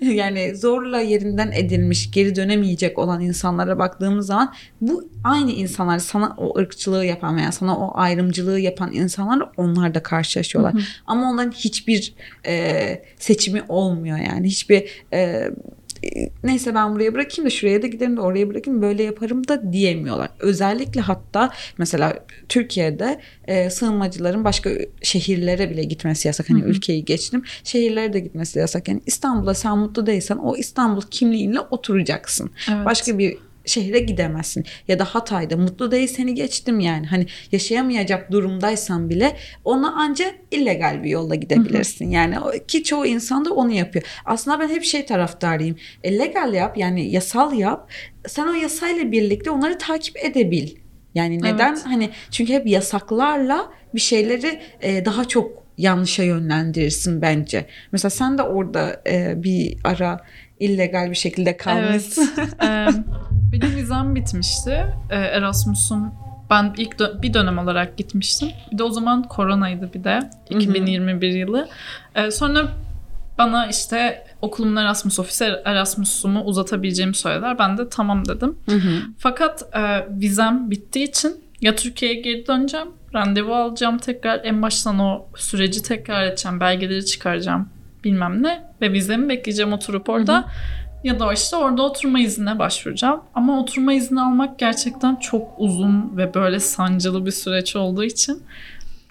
[0.02, 6.58] yani zorla yerinden edilmiş geri dönemeyecek olan insanlara baktığımız zaman bu aynı insanlar sana o
[6.58, 10.74] ırkçılığı yapan veya sana o ayrımcılığı yapan insanlar onlar da karşılaşıyorlar.
[11.06, 12.14] Ama onların hiçbir
[12.46, 15.50] e, seçimi olmuyor yani hiçbir e,
[16.44, 20.28] neyse ben buraya bırakayım da şuraya da giderim de oraya bırakayım böyle yaparım da diyemiyorlar.
[20.40, 24.70] Özellikle hatta mesela Türkiye'de e, sığınmacıların başka
[25.02, 26.50] şehirlere bile gitmesi yasak.
[26.50, 27.42] Hani ülkeyi geçtim.
[27.64, 28.88] Şehirlere de gitmesi yasak.
[28.88, 32.50] Yani İstanbul'da sen mutlu değilsen o İstanbul kimliğinle oturacaksın.
[32.70, 32.86] Evet.
[32.86, 34.64] Başka bir şehre gidemezsin.
[34.88, 37.06] Ya da Hatay'da mutlu değil seni geçtim yani.
[37.06, 42.10] Hani yaşayamayacak durumdaysan bile ona ancak illegal bir yolda gidebilirsin.
[42.10, 42.36] Yani
[42.68, 44.04] ki çoğu insan da onu yapıyor.
[44.24, 45.76] Aslında ben hep şey taraftarıyım.
[46.04, 47.90] E, legal yap yani yasal yap.
[48.26, 50.68] Sen o yasayla birlikte onları takip edebil.
[51.14, 51.72] Yani neden?
[51.72, 51.86] Evet.
[51.86, 57.66] Hani çünkü hep yasaklarla bir şeyleri e, daha çok yanlışa yönlendirirsin bence.
[57.92, 60.20] Mesela sen de orada e, bir ara
[60.60, 62.30] illegal bir şekilde kalmışsın.
[62.60, 62.94] Evet.
[63.62, 64.86] Benim vizem bitmişti.
[65.10, 66.14] Ee, Erasmus'um
[66.50, 68.48] ben ilk dö- bir dönem olarak gitmiştim.
[68.72, 70.30] Bir de o zaman koronaydı bir de.
[70.50, 71.68] 2021 yılı.
[72.14, 72.68] Ee, sonra
[73.38, 77.58] bana işte okulumun Erasmus ofisi Erasmus'umu uzatabileceğimi söylediler.
[77.58, 78.56] Ben de tamam dedim.
[78.66, 79.02] Hı hı.
[79.18, 85.26] Fakat e, vizem bittiği için ya Türkiye'ye geri döneceğim, randevu alacağım tekrar, en baştan o
[85.36, 87.68] süreci tekrar edeceğim, belgeleri çıkaracağım
[88.04, 90.44] bilmem ne ve vizemi bekleyeceğim oturup orada.
[91.06, 93.20] Ya da işte orada oturma iznine başvuracağım.
[93.34, 98.42] Ama oturma izni almak gerçekten çok uzun ve böyle sancılı bir süreç olduğu için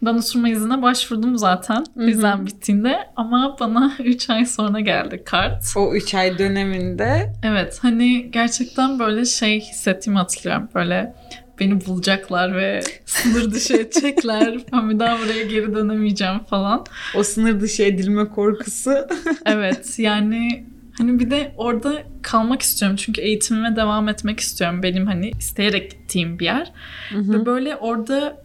[0.01, 5.63] ben oturma iznine başvurdum zaten vizem bittiğinde ama bana 3 ay sonra geldi kart.
[5.77, 10.69] O 3 ay döneminde Evet hani gerçekten böyle şey hissettiğimi hatırlıyorum.
[10.75, 11.15] Böyle
[11.59, 14.57] beni bulacaklar ve sınır dışı edecekler.
[14.73, 16.85] ben bir daha buraya geri dönemeyeceğim falan.
[17.15, 18.91] o sınır dışı edilme korkusu.
[19.45, 20.65] Evet yani
[20.97, 22.97] hani bir de orada kalmak istiyorum.
[22.97, 24.83] Çünkü eğitimime devam etmek istiyorum.
[24.83, 26.71] Benim hani isteyerek gittiğim bir yer.
[27.11, 28.43] Ve böyle orada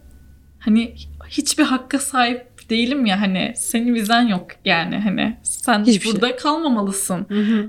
[0.59, 0.95] hani
[1.29, 6.13] hiçbir hakka sahip değilim ya hani senin vizen yok yani hani sen Hiçbir şey.
[6.13, 7.25] burada kalmamalısın.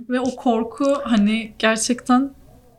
[0.09, 2.31] Ve o korku hani gerçekten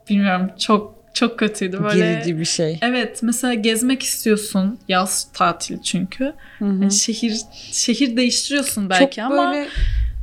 [0.09, 1.99] bilmiyorum çok çok kötüydü böyle.
[1.99, 2.79] Gerici bir şey.
[2.81, 6.33] Evet mesela gezmek istiyorsun yaz tatili çünkü.
[6.59, 6.81] Hı hı.
[6.81, 9.67] Yani şehir şehir değiştiriyorsun belki Çok ama böyle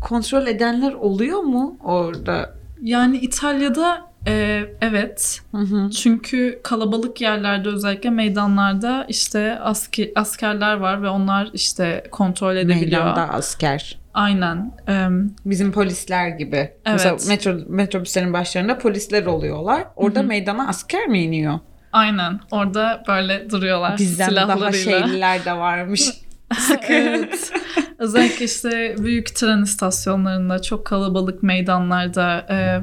[0.01, 2.55] kontrol edenler oluyor mu orada?
[2.83, 5.91] yani İtalya'da e, evet Hı hı.
[5.91, 13.05] çünkü kalabalık yerlerde özellikle meydanlarda işte asker, askerler var ve onlar işte kontrol edebiliyor.
[13.05, 13.99] Meydanda asker.
[14.15, 14.73] Aynen.
[14.87, 16.71] Em, Bizim polisler gibi.
[16.87, 19.85] Mesela metro, metrobüslerin başlarında polisler oluyorlar.
[19.97, 20.27] Orada Hı hı.
[20.27, 21.59] meydana asker mi iniyor?
[21.93, 22.41] aynen.
[22.51, 25.07] Orada böyle duruyorlar Bizden daha silahlarıyla.
[25.07, 26.11] şeyliler de varmış.
[26.89, 27.53] evet.
[27.99, 32.81] Özellikle işte büyük tren istasyonlarında, çok kalabalık meydanlarda e,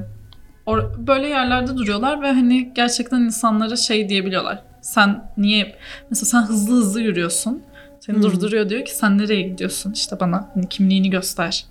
[0.69, 4.63] or- böyle yerlerde duruyorlar ve hani gerçekten insanlara şey diyebiliyorlar.
[4.81, 5.75] Sen niye
[6.09, 7.61] mesela sen hızlı hızlı yürüyorsun.
[7.99, 8.23] Seni Hmm.
[8.23, 11.65] durduruyor diyor ki sen nereye gidiyorsun işte bana hani kimliğini göster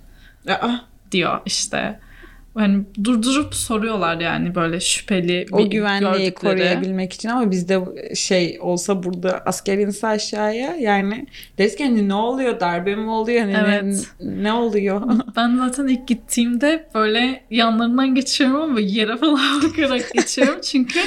[0.49, 0.69] Aa,
[1.11, 1.99] diyor işte.
[2.59, 6.33] Yani durdurup soruyorlar yani böyle şüpheli o bir güvenliği gördükleri.
[6.33, 7.79] koruyabilmek için ama bizde
[8.15, 13.53] şey olsa burada asker inse aşağıya yani deriz hani ne oluyor darbe mi oluyor hani
[13.53, 14.07] ne- Evet.
[14.21, 15.01] ne, oluyor
[15.35, 20.55] Ben zaten ilk gittiğimde böyle yanlarından geçiyorum ama yere falan bakarak geçiyorum.
[20.61, 20.99] Çünkü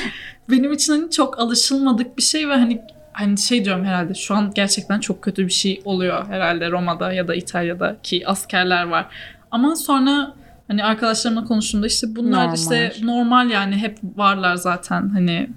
[0.50, 2.80] benim için hani çok alışılmadık bir şey ve hani
[3.12, 7.28] hani şey diyorum herhalde şu an gerçekten çok kötü bir şey oluyor herhalde Roma'da ya
[7.28, 9.06] da İtalya'da ki askerler var.
[9.50, 10.34] Ama sonra
[10.70, 12.54] hani arkadaşlarımla konuştuğumda işte bunlar Normal.
[12.54, 15.50] işte normal yani hep varlar zaten hani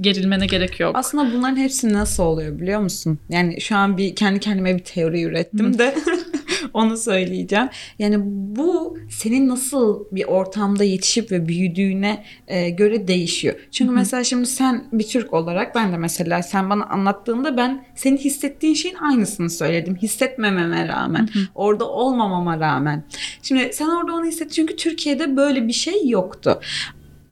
[0.00, 0.96] gerilmene gerek yok.
[0.96, 3.18] Aslında bunların hepsi nasıl oluyor biliyor musun?
[3.28, 5.94] Yani şu an bir kendi kendime bir teori ürettim de
[6.74, 7.68] onu söyleyeceğim.
[7.98, 8.16] Yani
[8.56, 13.54] bu senin nasıl bir ortamda yetişip ve büyüdüğüne e, göre değişiyor.
[13.70, 18.16] Çünkü mesela şimdi sen bir Türk olarak ben de mesela sen bana anlattığında ben senin
[18.16, 19.96] hissettiğin şeyin aynısını söyledim.
[19.96, 23.04] Hissetmememe rağmen, orada olmamama rağmen.
[23.42, 26.60] Şimdi sen orada onu hissettin çünkü Türkiye'de böyle bir şey yoktu.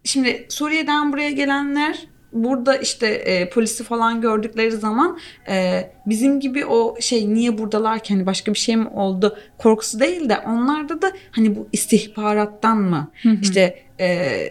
[0.04, 2.06] şimdi Suriye'den buraya gelenler
[2.44, 5.18] burada işte e, polisi falan gördükleri zaman
[5.48, 10.00] e, bizim gibi o şey niye buradalar ki hani başka bir şey mi oldu korkusu
[10.00, 13.10] değil de onlarda da hani bu istihbarattan mı?
[13.42, 14.50] İşte e,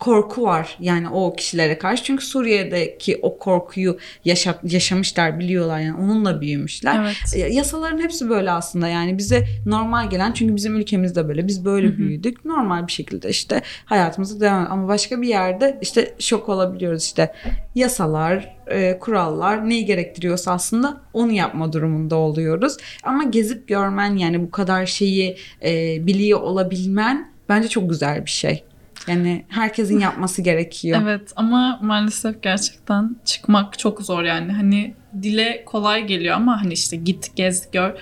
[0.00, 2.04] korku var yani o kişilere karşı.
[2.04, 5.96] Çünkü Suriye'deki o korkuyu yaşa, yaşamışlar biliyorlar yani.
[6.00, 7.00] Onunla büyümüşler.
[7.04, 7.16] Evet.
[7.36, 8.88] Ya- Yasaların hepsi böyle aslında.
[8.88, 12.44] Yani bize normal gelen çünkü bizim ülkemizde böyle biz böyle büyüdük.
[12.44, 17.02] Normal bir şekilde işte hayatımıza devam ama başka bir yerde işte şok olabiliyoruz.
[17.04, 17.32] İşte
[17.74, 22.76] yasalar e, kurallar neyi gerektiriyorsa aslında onu yapma durumunda oluyoruz.
[23.02, 28.64] Ama gezip görmen yani bu kadar şeyi e, biliyor olabilmen bence çok güzel bir şey.
[29.08, 31.00] Yani herkesin yapması gerekiyor.
[31.02, 34.52] Evet ama maalesef gerçekten çıkmak çok zor yani.
[34.52, 37.94] Hani dile kolay geliyor ama hani işte git gez gör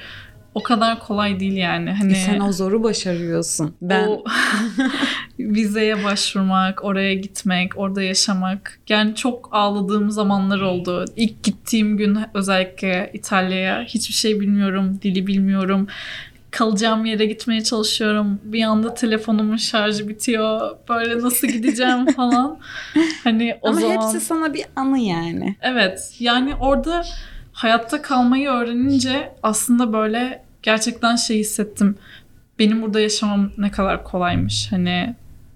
[0.55, 1.91] o kadar kolay değil yani.
[1.91, 3.75] Hani E sen o zoru başarıyorsun.
[3.83, 4.25] Ben o
[5.39, 8.81] vizeye başvurmak, oraya gitmek, orada yaşamak.
[8.89, 11.05] Yani çok ağladığım zamanlar oldu.
[11.17, 15.87] İlk gittiğim gün özellikle İtalya'ya hiçbir şey bilmiyorum, dili bilmiyorum.
[16.53, 18.41] Kalacağım yere gitmeye çalışıyorum.
[18.45, 20.77] Bir anda telefonumun şarjı bitiyor.
[20.89, 22.59] Böyle nasıl gideceğim falan.
[23.25, 25.57] Hani o ama zaman hepsi sana bir anı yani.
[25.61, 27.05] Evet yani orada
[27.53, 31.97] hayatta kalmayı öğrenince aslında böyle gerçekten şey hissettim.
[32.59, 34.73] Benim burada yaşamam ne kadar kolaymış.
[34.73, 35.15] Hani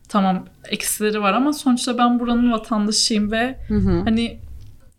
[0.08, 4.02] tamam eksileri var ama sonuçta ben buranın vatandaşıyım ve Hı hı.
[4.04, 4.38] hani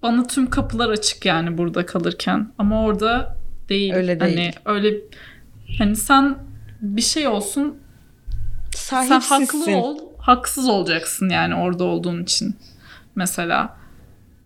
[0.04, 2.52] bana tüm kapılar açık yani burada kalırken.
[2.58, 3.38] Ama orada
[3.70, 3.94] değil.
[3.94, 4.36] Öyle değil.
[4.38, 4.94] Hani öyle
[5.78, 6.38] hani sen
[6.82, 7.78] bir şey olsun
[8.76, 12.56] sen haklı ol, haksız olacaksın yani orada olduğun için
[13.16, 13.78] mesela.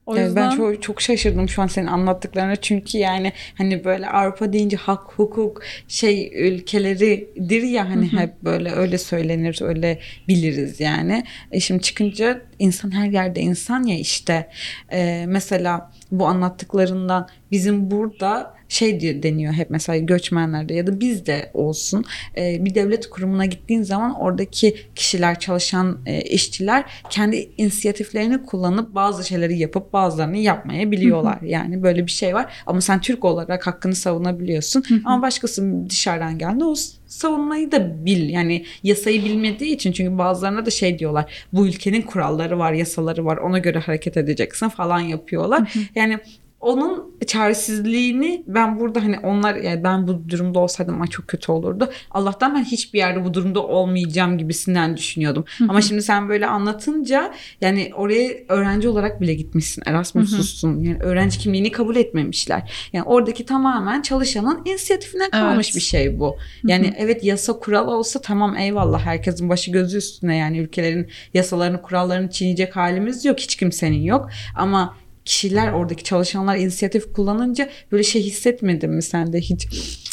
[0.06, 4.10] O Evet, yüzden Ben çok, çok şaşırdım şu an senin anlattıklarına çünkü yani hani böyle
[4.10, 11.24] Avrupa deyince hak, hukuk şey ülkeleridir ya hani hep böyle öyle söylenir öyle biliriz yani.
[11.52, 14.50] E şimdi çıkınca insan her yerde insan ya işte
[14.92, 21.52] Ee, mesela bu anlattıklarından bizim burada şey diye deniyor hep mesela göçmenlerde ya da bizde
[21.54, 22.06] olsun.
[22.38, 29.28] E, bir devlet kurumuna gittiğin zaman oradaki kişiler çalışan e, işçiler kendi inisiyatiflerini kullanıp bazı
[29.28, 31.42] şeyleri yapıp bazılarını yapmayabiliyorlar.
[31.42, 34.84] yani böyle bir şey var ama sen Türk olarak hakkını savunabiliyorsun.
[35.06, 36.76] Ama başkası dışarıdan geldi o
[37.08, 38.30] savunmayı da bil.
[38.30, 43.38] Yani yasayı bilmediği için çünkü bazılarına da şey diyorlar bu ülkenin kuralları var yasaları var
[43.38, 45.74] ona göre hareket edeceksin falan yapıyorlar.
[45.96, 46.20] Yani
[46.62, 51.90] onun çaresizliğini ben burada hani onlar yani ben bu durumda olsaydım ay çok kötü olurdu.
[52.12, 55.46] Allah'tan ben hiçbir yerde bu durumda olmayacağım gibisinden düşünüyordum.
[55.70, 59.84] Ama şimdi sen böyle anlatınca yani oraya öğrenci olarak bile gitmişsin.
[59.86, 60.80] Erasmus'sun.
[60.80, 62.90] Yani öğrenci kimliğini kabul etmemişler.
[62.94, 65.76] Yani oradaki tamamen çalışanın inisiyatifine kalmış Evet.
[65.76, 66.36] bir şey bu.
[66.64, 72.30] Yani evet yasa kural olsa tamam eyvallah herkesin başı gözü üstüne yani ülkelerin yasalarını kurallarını
[72.30, 73.40] çiğneyecek halimiz yok.
[73.40, 74.30] Hiç kimsenin yok.
[74.56, 74.96] Ama
[75.26, 79.68] kişiler oradaki çalışanlar inisiyatif kullanınca böyle şey hissetmedin mi sen de hiç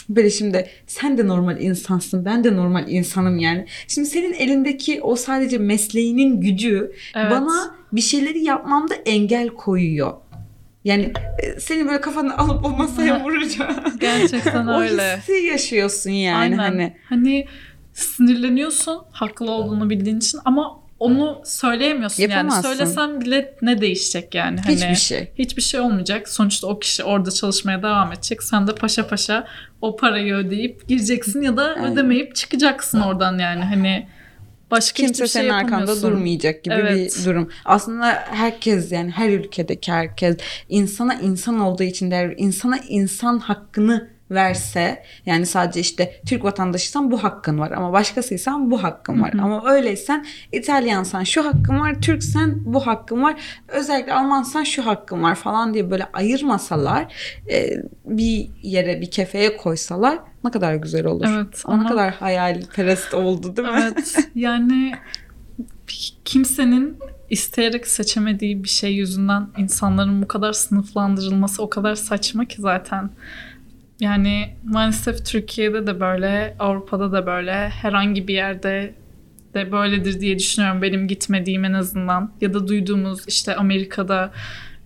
[0.08, 3.66] böyle şimdi sen de normal insansın ben de normal insanım yani.
[3.88, 7.30] Şimdi senin elindeki o sadece mesleğinin gücü Evet.
[7.30, 10.12] bana bir şeyleri yapmamda engel koyuyor.
[10.84, 13.76] Yani e, seni böyle kafanı alıp o masaya vuracağım.
[14.00, 15.16] gerçekten o öyle.
[15.16, 16.56] hissi yaşıyorsun yani Aynen.
[16.58, 16.96] hani.
[17.08, 17.46] Hani
[17.92, 22.68] sinirleniyorsun haklı olduğunu bildiğin için ama onu söyleyemiyorsun Yapamazsın.
[22.68, 22.76] yani.
[22.76, 24.60] Söylesen bile ne değişecek yani?
[24.60, 25.32] Hani Hiçbir şey.
[25.38, 26.28] Hiçbir şey olmayacak.
[26.28, 28.42] Sonuçta o kişi orada çalışmaya devam edecek.
[28.42, 29.46] Sen de paşa paşa
[29.80, 31.92] o parayı ödeyip gireceksin ya da Aynen.
[31.92, 33.64] ödemeyip çıkacaksın oradan yani.
[33.64, 34.06] Hani
[34.70, 37.16] başka Kimse hiçbir şey senin arkanda durmayacak gibi Evet.
[37.20, 37.50] bir durum.
[37.64, 40.36] Aslında herkes yani her ülkedeki herkes
[40.68, 47.24] insana insan olduğu için der insana insan hakkını verse yani sadece işte Türk vatandaşıysan bu
[47.24, 49.32] hakkın var ama başkasıysan bu hakkın var.
[49.42, 55.34] Ama öyleysen İtalyansan şu hakkın var, Türksen bu hakkın var, özellikle Almansan şu hakkın var
[55.34, 57.14] falan diye böyle ayırmasalar
[57.50, 57.70] e,
[58.04, 61.26] bir yere bir kefeye koysalar ne kadar güzel olur.
[61.28, 63.74] Evet, Ama ne kadar hayalperest oldu değil mi?
[63.82, 64.92] Evet yani
[66.24, 66.98] kimsenin
[67.30, 73.10] isteyerek seçemediği bir şey yüzünden insanların bu kadar sınıflandırılması o kadar saçma ki zaten.
[74.00, 78.94] Yani maalesef Türkiye'de de böyle, Avrupa'da da böyle, herhangi bir yerde
[79.54, 82.32] de böyledir diye düşünüyorum benim gitmediğim en azından.
[82.40, 84.32] Ya da duyduğumuz işte Amerika'da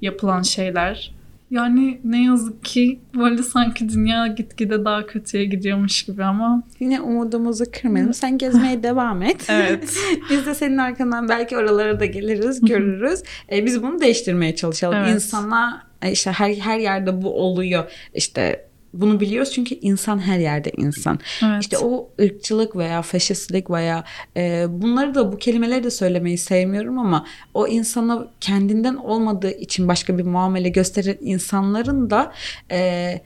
[0.01, 1.13] yapılan şeyler.
[1.51, 7.65] Yani ne yazık ki böyle sanki dünya gitgide daha kötüye gidiyormuş gibi ama Yine umudumuzu
[7.73, 8.15] kırmayalım.
[8.15, 9.47] Sen gezmeye devam et.
[9.49, 9.97] evet.
[10.31, 13.23] Biz de senin arkandan belki oralara da geliriz, görürüz.
[13.53, 14.99] E, biz bunu değiştirmeye çalışalım.
[14.99, 15.15] Evet.
[15.15, 17.85] İnsana e, işte her her yerde bu oluyor.
[18.15, 21.19] İşte bunu biliyoruz çünkü insan her yerde insan.
[21.45, 21.63] Evet.
[21.63, 24.05] İşte o ırkçılık veya faşistlik veya
[24.37, 30.19] e, bunları da bu kelimeleri de söylemeyi sevmiyorum ama o insana kendinden olmadığı için başka
[30.19, 32.33] bir muamele gösteren insanların da
[32.71, 33.21] e,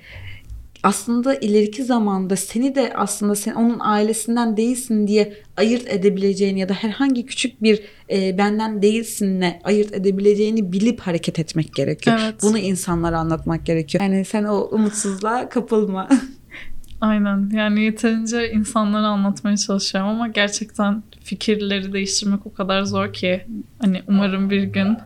[0.83, 6.75] aslında ileriki zamanda seni de aslında sen onun ailesinden değilsin diye ayırt edebileceğini ya da
[6.75, 12.19] herhangi küçük bir e, benden değilsinle ayırt edebileceğini bilip hareket etmek gerekiyor.
[12.23, 12.35] Evet.
[12.43, 14.05] Bunu insanlara anlatmak gerekiyor.
[14.05, 16.09] Yani sen o umutsuzluğa kapılma.
[17.01, 23.47] Aynen yani yeterince insanlara anlatmaya çalışıyorum ama gerçekten fikirleri değiştirmek o kadar zor ki
[23.79, 24.97] hani umarım bir gün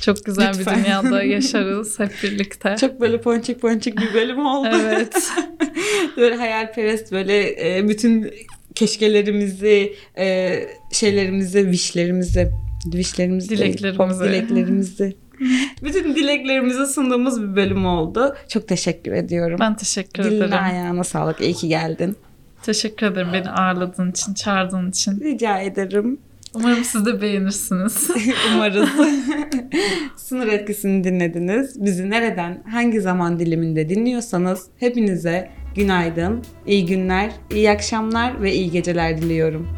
[0.00, 0.78] çok güzel Lütfen.
[0.78, 2.76] bir dünyada yaşarız hep birlikte.
[2.80, 4.68] Çok böyle ponçik ponçik bir bölüm oldu.
[4.72, 5.30] Evet.
[6.16, 8.30] böyle hayalperest böyle e, bütün
[8.74, 10.52] keşkelerimizi, e,
[10.92, 12.52] şeylerimizi, wishlerimizi, değil,
[12.92, 14.24] Dileklerimizi.
[14.24, 15.16] dileklerimizi.
[15.84, 18.36] bütün dileklerimizi sunduğumuz bir bölüm oldu.
[18.48, 19.56] Çok teşekkür ediyorum.
[19.60, 20.64] Ben teşekkür Diline ederim.
[20.64, 21.40] ayağına sağlık.
[21.40, 22.16] İyi ki geldin.
[22.62, 25.20] Teşekkür ederim beni ağırladığın için, çağırdığın için.
[25.20, 26.18] Rica ederim.
[26.54, 28.10] Umarım siz de beğenirsiniz.
[28.54, 28.88] Umarız.
[30.16, 31.84] Sınır etkisini dinlediniz.
[31.84, 39.22] Bizi nereden, hangi zaman diliminde dinliyorsanız hepinize günaydın, iyi günler, iyi akşamlar ve iyi geceler
[39.22, 39.68] diliyorum.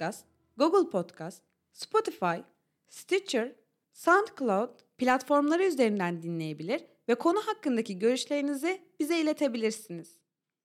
[0.00, 0.24] Podcast,
[0.56, 2.42] Google Podcast, Spotify,
[2.88, 3.52] Stitcher,
[3.92, 10.19] SoundCloud platformları üzerinden dinleyebilir ve konu hakkındaki görüşlerinizi bize iletebilirsiniz.